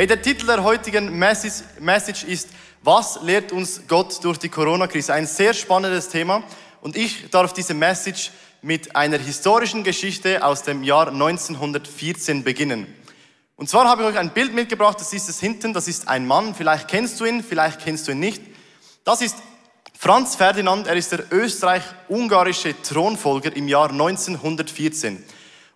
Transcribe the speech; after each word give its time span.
Hey, 0.00 0.06
der 0.06 0.22
Titel 0.22 0.46
der 0.46 0.64
heutigen 0.64 1.18
Message, 1.18 1.62
Message 1.78 2.24
ist, 2.24 2.48
was 2.82 3.20
lehrt 3.20 3.52
uns 3.52 3.82
Gott 3.86 4.24
durch 4.24 4.38
die 4.38 4.48
Corona-Krise? 4.48 5.12
Ein 5.12 5.26
sehr 5.26 5.52
spannendes 5.52 6.08
Thema 6.08 6.42
und 6.80 6.96
ich 6.96 7.28
darf 7.28 7.52
diese 7.52 7.74
Message 7.74 8.30
mit 8.62 8.96
einer 8.96 9.18
historischen 9.18 9.84
Geschichte 9.84 10.42
aus 10.42 10.62
dem 10.62 10.84
Jahr 10.84 11.08
1914 11.08 12.42
beginnen. 12.44 12.86
Und 13.56 13.68
zwar 13.68 13.86
habe 13.90 14.00
ich 14.00 14.08
euch 14.08 14.18
ein 14.18 14.30
Bild 14.30 14.54
mitgebracht, 14.54 14.98
das 14.98 15.12
ist 15.12 15.28
es 15.28 15.38
hinten, 15.38 15.74
das 15.74 15.86
ist 15.86 16.08
ein 16.08 16.26
Mann, 16.26 16.54
vielleicht 16.54 16.88
kennst 16.88 17.20
du 17.20 17.26
ihn, 17.26 17.44
vielleicht 17.44 17.80
kennst 17.80 18.08
du 18.08 18.12
ihn 18.12 18.20
nicht. 18.20 18.40
Das 19.04 19.20
ist 19.20 19.36
Franz 19.98 20.34
Ferdinand, 20.34 20.86
er 20.86 20.96
ist 20.96 21.12
der 21.12 21.30
österreich-ungarische 21.30 22.74
Thronfolger 22.80 23.54
im 23.54 23.68
Jahr 23.68 23.90
1914. 23.90 25.22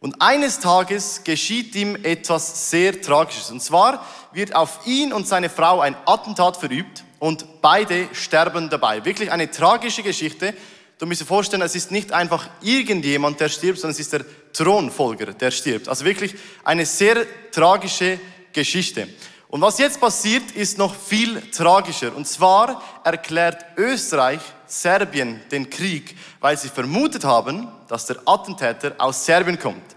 Und 0.04 0.20
eines 0.20 0.60
Tages 0.60 1.22
geschieht 1.24 1.74
ihm 1.74 1.96
etwas 2.02 2.68
sehr 2.68 3.00
Tragisches. 3.00 3.50
Und 3.50 3.62
zwar 3.62 4.04
wird 4.32 4.54
auf 4.54 4.80
ihn 4.84 5.14
und 5.14 5.26
seine 5.26 5.48
Frau 5.48 5.80
ein 5.80 5.96
Attentat 6.04 6.58
verübt 6.58 7.04
und 7.20 7.62
beide 7.62 8.10
sterben 8.12 8.68
dabei. 8.68 9.06
Wirklich 9.06 9.32
eine 9.32 9.50
tragische 9.50 10.02
Geschichte. 10.02 10.52
Du 10.98 11.06
musst 11.06 11.22
dir 11.22 11.24
vorstellen, 11.24 11.62
es 11.62 11.74
ist 11.74 11.90
nicht 11.90 12.12
einfach 12.12 12.50
irgendjemand, 12.60 13.40
der 13.40 13.48
stirbt, 13.48 13.78
sondern 13.78 13.92
es 13.92 14.00
ist 14.00 14.12
der 14.12 14.26
Thronfolger, 14.52 15.32
der 15.32 15.50
stirbt. 15.50 15.88
Also 15.88 16.04
wirklich 16.04 16.34
eine 16.64 16.84
sehr 16.84 17.24
tragische 17.50 18.20
Geschichte. 18.52 19.08
Und 19.48 19.62
was 19.62 19.78
jetzt 19.78 20.02
passiert, 20.02 20.50
ist 20.50 20.76
noch 20.76 20.94
viel 20.94 21.40
tragischer. 21.50 22.14
Und 22.14 22.28
zwar 22.28 22.82
erklärt 23.04 23.64
Österreich 23.78 24.40
Serbien 24.80 25.40
den 25.50 25.70
Krieg, 25.70 26.16
weil 26.40 26.56
sie 26.56 26.68
vermutet 26.68 27.24
haben, 27.24 27.68
dass 27.88 28.06
der 28.06 28.16
Attentäter 28.26 28.94
aus 28.98 29.24
Serbien 29.24 29.58
kommt. 29.58 29.94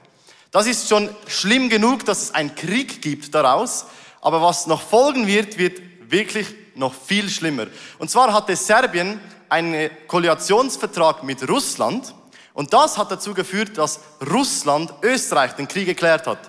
Das 0.52 0.68
ist 0.68 0.88
schon 0.88 1.09
schlimm 1.27 1.70
genug, 1.70 2.05
dass 2.05 2.23
es 2.23 2.34
einen 2.34 2.55
Krieg 2.55 3.02
gibt 3.02 3.34
daraus, 3.34 3.85
aber 4.21 4.41
was 4.41 4.68
noch 4.68 4.82
folgen 4.82 5.27
wird, 5.27 5.58
wird 5.58 5.82
wirklich 6.09 6.48
noch 6.76 6.94
viel 6.94 7.30
schlimmer. 7.30 7.68
Und 7.99 8.10
zwar 8.10 8.34
hatte 8.34 8.55
Serbien 8.55 9.20
einen 9.49 9.90
Koalitionsvertrag 10.07 11.24
mit 11.24 11.48
Russland 11.49 12.13
und 12.54 12.74
das 12.74 12.98
hat 12.98 13.12
dazu 13.12 13.34
geführt, 13.34 13.77
dass 13.77 13.99
Russland 14.32 14.93
Österreich 15.02 15.54
den 15.54 15.68
Krieg 15.68 15.87
erklärt 15.87 16.27
hat. 16.27 16.40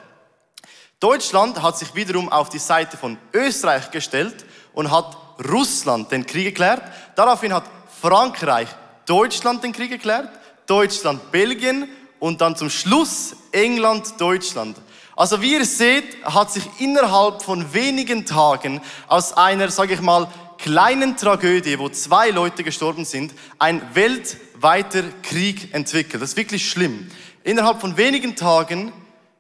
Deutschland 1.01 1.63
hat 1.63 1.79
sich 1.79 1.95
wiederum 1.95 2.31
auf 2.31 2.49
die 2.49 2.59
Seite 2.59 2.97
von 2.97 3.19
Österreich 3.33 3.91
gestellt 3.91 4.45
und 4.73 4.91
hat 4.91 5.17
Russland 5.49 6.11
den 6.11 6.27
Krieg 6.27 6.47
erklärt. 6.47 6.83
Daraufhin 7.15 7.53
hat 7.53 7.65
Frankreich 8.01 8.69
Deutschland 9.07 9.65
den 9.65 9.73
Krieg 9.73 9.91
erklärt, 9.91 10.29
Deutschland 10.67 11.31
Belgien 11.31 11.89
und 12.19 12.41
dann 12.41 12.57
zum 12.57 12.71
Schluss 12.71 13.35
England, 13.53 14.21
Deutschland. 14.21 14.77
Also 15.17 15.41
wie 15.43 15.55
ihr 15.55 15.65
seht, 15.65 16.25
hat 16.25 16.53
sich 16.53 16.65
innerhalb 16.79 17.43
von 17.43 17.73
wenigen 17.75 18.25
Tagen 18.27 18.81
aus 19.09 19.33
einer, 19.33 19.71
sage 19.71 19.95
ich 19.95 20.01
mal, 20.01 20.29
kleinen 20.59 21.17
Tragödie, 21.17 21.79
wo 21.79 21.89
zwei 21.89 22.31
Leute 22.31 22.63
gestorben 22.63 23.05
sind, 23.05 23.33
ein 23.59 23.83
weltweiter 23.95 25.03
Krieg 25.23 25.73
entwickelt. 25.73 26.23
Das 26.23 26.31
ist 26.31 26.37
wirklich 26.37 26.69
schlimm. 26.69 27.09
Innerhalb 27.45 27.81
von 27.81 27.97
wenigen 27.97 28.37
Tagen 28.37 28.93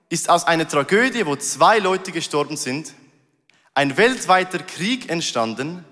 ist 0.08 0.30
aus 0.30 0.46
einer 0.46 0.66
Tragödie, 0.66 1.26
wo 1.26 1.36
zwei 1.36 1.78
Leute 1.78 2.12
gestorben 2.12 2.56
sind, 2.56 2.94
ein 3.74 3.96
weltweiter 3.96 4.58
Krieg 4.58 5.10
entstanden, 5.10 5.84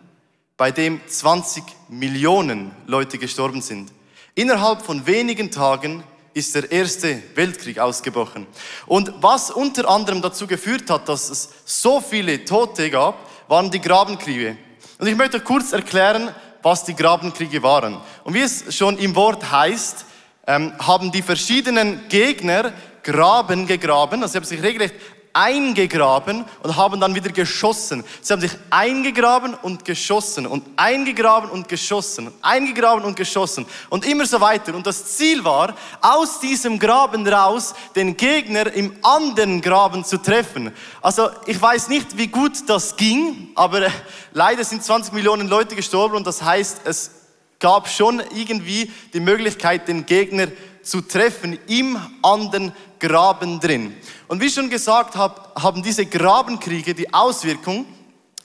bei 0.57 0.71
dem 0.71 1.01
20 1.07 1.65
Millionen 1.89 2.71
Leute 2.87 3.19
gestorben 3.19 3.61
sind. 3.61 3.93
Innerhalb 4.35 4.83
von 4.83 5.07
wenigen 5.07 5.51
Tagen 5.51 6.03
ist 6.33 6.55
der 6.55 6.71
Erste 6.71 7.23
Weltkrieg 7.35 7.79
ausgebrochen. 7.79 8.47
Und 8.87 9.13
was 9.21 9.51
unter 9.51 9.89
anderem 9.89 10.21
dazu 10.23 10.47
geführt 10.47 10.91
hat, 10.91 11.09
dass 11.09 11.31
es 11.31 11.49
so 11.65 12.01
viele 12.01 12.45
Tote 12.45 12.91
gab, 12.91 13.19
waren 13.49 13.71
die 13.71 13.81
Grabenkriege. 13.81 14.57
Und 14.99 15.07
ich 15.07 15.17
möchte 15.17 15.41
kurz 15.41 15.73
erklären, 15.73 16.35
was 16.63 16.85
die 16.85 16.97
Grabenkriege 16.97 17.63
waren. 17.63 17.99
Und 18.25 18.35
wie 18.35 18.41
es 18.41 18.75
schon 18.75 18.99
im 18.99 19.15
Wort 19.15 19.51
heißt, 19.51 20.05
ähm, 20.47 20.73
haben 20.79 21.13
die 21.13 21.23
verschiedenen 21.23 22.09
Gegner 22.09 22.73
Graben 23.03 23.69
gegraben, 23.69 24.23
also 24.23 24.33
sie 24.33 24.39
haben 24.39 24.45
sich 24.45 24.63
regelrecht 24.63 24.95
eingegraben 25.37 26.47
und 26.63 26.77
haben 26.77 26.99
dann 26.99 27.15
wieder 27.15 27.31
geschossen. 27.31 28.03
Sie 28.23 28.33
haben 28.33 28.41
sich 28.41 28.53
eingegraben 28.71 29.53
und 29.53 29.85
geschossen 29.85 30.47
und 30.47 30.65
eingegraben 30.77 31.51
und 31.51 31.69
geschossen, 31.69 32.33
eingegraben 32.41 33.05
und 33.05 33.17
geschossen 33.17 33.67
und 33.91 34.07
immer 34.07 34.25
so 34.25 34.41
weiter. 34.41 34.75
Und 34.75 34.87
das 34.87 35.17
Ziel 35.19 35.45
war, 35.45 35.77
aus 36.01 36.41
diesem 36.41 36.79
Graben 36.79 37.29
raus 37.29 37.75
den 37.95 38.17
Gegner 38.17 38.73
im 38.73 38.97
anderen 39.03 39.61
Graben 39.61 40.07
zu 40.07 40.17
treffen. 40.17 40.73
Also 41.03 41.29
ich 41.45 41.61
weiß 41.61 41.89
nicht, 41.89 42.17
wie 42.17 42.29
gut 42.29 42.53
das 42.67 42.97
ging, 42.97 43.51
aber 43.57 43.83
äh, 43.83 43.91
leider 44.33 44.65
sind 44.65 44.83
20 44.83 45.13
Millionen 45.13 45.49
Leute 45.49 45.77
gestorben 45.77 46.17
und 46.17 46.27
das 46.27 46.43
heißt, 46.43 46.81
es 46.85 47.11
gab 47.59 47.89
schon 47.89 48.23
irgendwie 48.35 48.91
die 49.13 49.21
Möglichkeit, 49.21 49.87
den 49.87 50.07
Gegner 50.07 50.49
zu 50.87 51.01
treffen 51.01 51.59
im 51.67 51.99
anderen 52.23 52.73
Graben 52.99 53.61
drin. 53.61 53.95
Und 54.29 54.41
wie 54.41 54.51
schon 54.51 54.71
gesagt 54.71 55.17
habe, 55.17 55.41
haben 55.61 55.83
diese 55.83 56.07
Grabenkriege 56.07 56.95
die 56.95 57.13
Auswirkung, 57.13 57.87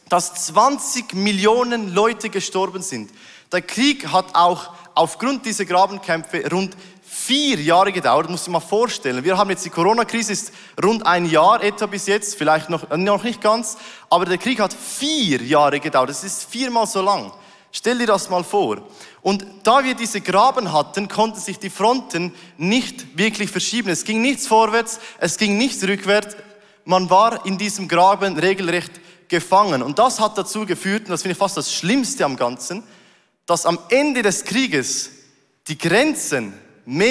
dass 0.09 0.45
20 0.45 1.13
Millionen 1.13 1.93
Leute 1.93 2.29
gestorben 2.29 2.81
sind. 2.81 3.11
Der 3.51 3.61
Krieg 3.61 4.07
hat 4.07 4.35
auch 4.35 4.71
aufgrund 4.93 5.45
dieser 5.45 5.65
Grabenkämpfe 5.65 6.49
rund 6.51 6.75
vier 7.01 7.59
Jahre 7.59 7.91
gedauert, 7.91 8.29
muss 8.29 8.43
ich 8.43 8.47
mal 8.47 8.61
vorstellen. 8.61 9.23
Wir 9.23 9.37
haben 9.37 9.49
jetzt 9.49 9.65
die 9.65 9.69
Corona-Krise, 9.69 10.31
ist 10.31 10.53
rund 10.81 11.05
ein 11.05 11.25
Jahr 11.25 11.61
etwa 11.61 11.85
bis 11.85 12.07
jetzt, 12.07 12.35
vielleicht 12.35 12.69
noch, 12.69 12.89
noch 12.95 13.23
nicht 13.23 13.41
ganz, 13.41 13.77
aber 14.09 14.25
der 14.25 14.37
Krieg 14.37 14.59
hat 14.59 14.73
vier 14.73 15.41
Jahre 15.41 15.79
gedauert. 15.79 16.09
Das 16.09 16.23
ist 16.23 16.49
viermal 16.49 16.87
so 16.87 17.01
lang. 17.01 17.31
Stell 17.71 17.99
dir 17.99 18.07
das 18.07 18.29
mal 18.29 18.43
vor. 18.43 18.87
Und 19.21 19.45
da 19.63 19.83
wir 19.83 19.95
diese 19.95 20.21
Graben 20.21 20.73
hatten, 20.73 21.07
konnten 21.07 21.39
sich 21.39 21.59
die 21.59 21.69
Fronten 21.69 22.33
nicht 22.57 23.17
wirklich 23.17 23.49
verschieben. 23.49 23.89
Es 23.89 24.03
ging 24.03 24.21
nichts 24.21 24.47
vorwärts, 24.47 24.99
es 25.19 25.37
ging 25.37 25.57
nichts 25.57 25.83
rückwärts. 25.83 26.35
Man 26.85 27.09
war 27.09 27.45
in 27.45 27.57
diesem 27.57 27.87
Graben 27.87 28.37
regelrecht 28.37 28.91
gefangen. 29.27 29.81
Und 29.81 29.99
das 29.99 30.19
hat 30.19 30.37
dazu 30.37 30.65
geführt, 30.65 31.03
und 31.03 31.09
das 31.09 31.21
finde 31.21 31.33
ich 31.33 31.37
fast 31.37 31.57
das 31.57 31.73
Schlimmste 31.73 32.25
am 32.25 32.35
Ganzen, 32.35 32.83
dass 33.45 33.65
am 33.65 33.79
Ende 33.89 34.21
des 34.21 34.43
Krieges 34.43 35.11
die 35.67 35.77
Grenzen 35.77 36.53
mehr 36.85 37.09